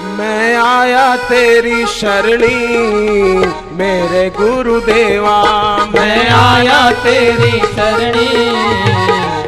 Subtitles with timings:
[0.00, 2.56] मैं आया तेरी शरणी
[3.76, 5.36] मेरे गुरुदेवा।
[5.94, 8.28] मैं आया तेरी शरणी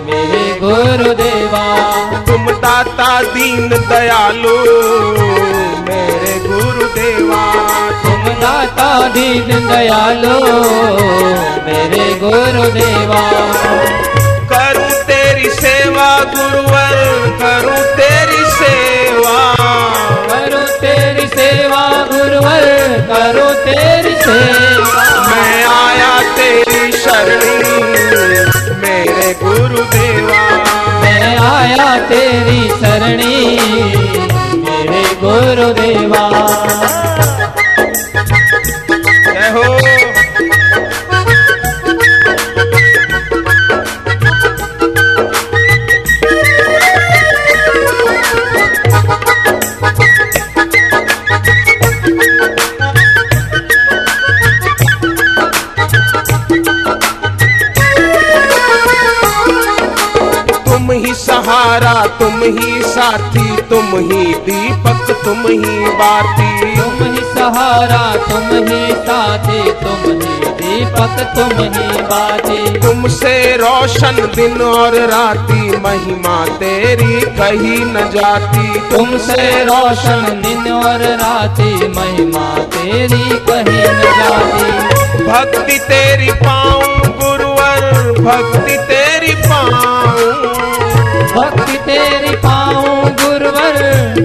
[0.06, 1.64] मेरे गुरुदेवा।
[2.26, 4.56] तुम दाता दीन दयालु
[5.89, 7.45] मेरे गुरुदेवा।
[8.03, 10.39] तुम दाता दीन दयालु
[11.67, 13.23] मेरे गुरुदेवा।
[14.53, 16.96] करूँ तेरी सेवा गुरुवर
[17.43, 18.18] करूँ तेरी
[23.65, 27.83] तेरी सेवा। मैं आया तेरी शरणी
[28.83, 30.43] मेरे गुरुदेवा।
[31.03, 33.37] मैं आया तेरी शरणी
[34.65, 36.58] मेरे गुरुदेवा।
[61.79, 68.81] सहारा तुम ही साथी तुम ही दीपक तुम ही बाती। तुम ही सहारा तुम ही
[69.01, 77.79] साथी तुम ही दीपक तुम ही बाती। तुमसे रोशन दिन और राती महिमा तेरी कही
[77.84, 86.97] न जाती। तुमसे रोशन दिन और राती महिमा तेरी कहीं न जाती। भक्ति तेरी पाऊँ
[87.23, 87.81] गुरुवर
[88.21, 88.97] भक्ति तेरी
[91.39, 93.77] भक्ति तेरी पाऊँ गुरुवर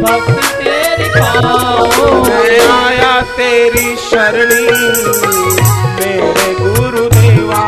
[0.03, 4.65] भक्ति तेरी पाऊँ। मैं आया तेरी शरणी
[5.97, 7.61] मेरे गुरुदेवा।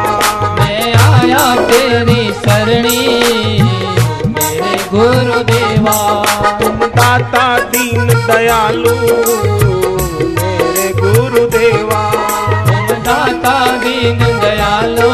[0.59, 3.03] मैं आया तेरी शरणी
[4.27, 6.25] मेरे गुरुदेवा।
[6.59, 8.95] तुम दाता दीन दयालु
[10.33, 12.03] मेरे गुरुदेवा।
[12.65, 15.13] तुम दाता दीन दयालो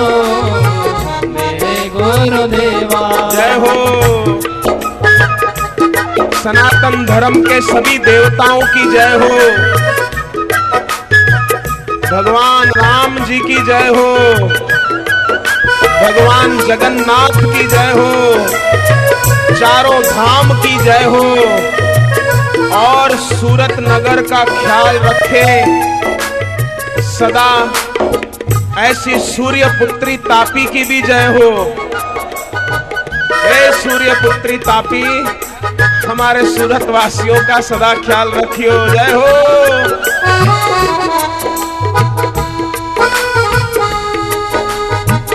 [2.30, 3.76] गुरुदेवा जय हो।
[6.34, 9.30] सनातन धर्म के सभी देवताओं की जय हो।
[12.12, 14.16] भगवान राम जी की जय हो।
[16.04, 18.34] भगवान जगन्नाथ की जय हो।
[19.56, 21.36] चारों धाम की जय हो।
[22.78, 25.66] और सूरत नगर का ख्याल रखे।
[27.02, 27.74] सदा
[28.78, 31.76] ऐसी सूर्य पुत्री तापी की भी जय हो।
[33.44, 35.04] हे सूर्य पुत्री तापी
[36.08, 39.28] हमारे सूरत वासियों का सदा ख्याल रखियो। जय हो।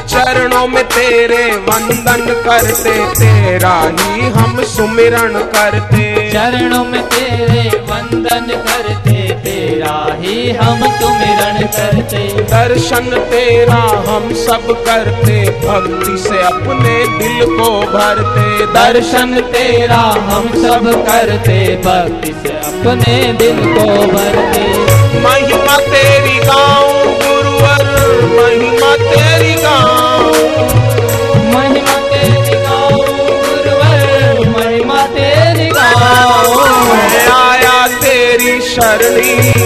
[0.06, 9.05] चरणों में तेरे वंदन करते, तेरा ही हम सुमिरण करते। चरणों में तेरे वंदन करते
[10.52, 19.40] हम सुमिरन करते। दर्शन तेरा हम सब करते। भक्ति से अपने दिल को भरते। दर्शन
[19.40, 27.96] तेरा हम सब करते। भक्ति से अपने दिल को भरते। महिमा तेरी गाँव गुरुवर
[28.36, 30.26] महिमा तेरी गाँव
[31.54, 32.56] महिमा तेरी
[33.00, 35.70] गुरुवर महिमा तेरी
[36.92, 39.65] मैं आया तेरी शरणी।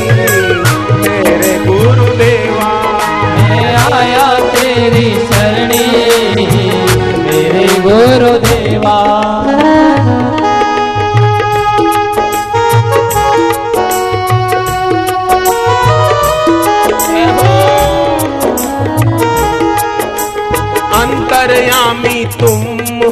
[21.40, 22.62] अंतर्यामी तुम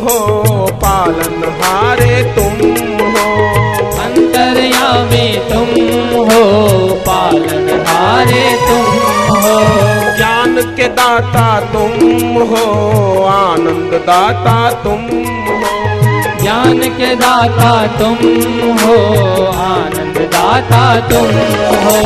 [0.00, 0.16] हो
[0.72, 2.58] पालनहारे तुम
[3.12, 3.22] हो।
[4.04, 5.70] अंतर्यामी तुम
[6.28, 6.42] हो
[7.06, 8.84] पालनहारे तुम
[9.36, 9.54] हो।
[10.16, 11.94] ज्ञान के दाता तुम
[12.50, 12.64] हो
[13.24, 15.08] आनंद दाता तुम
[15.48, 15.56] हो।
[16.42, 18.16] ज्ञान के दाता तुम
[18.78, 18.98] हो
[19.68, 21.32] आनंद दाता तुम
[21.86, 21.98] हो।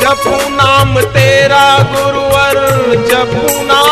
[0.00, 2.58] जपू नाम तेरा गुरुवर
[3.10, 3.89] जपू नाम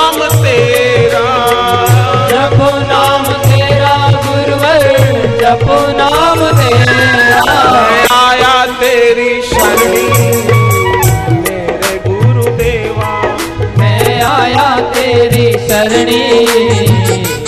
[15.68, 16.46] शरणी।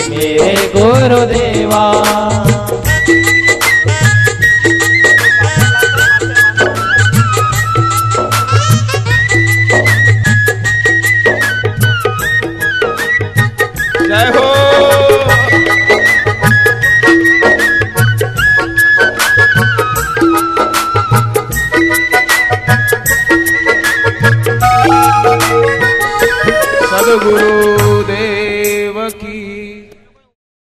[0.08, 1.86] मेरे गुरुदेवा।
[14.08, 14.49] जय हो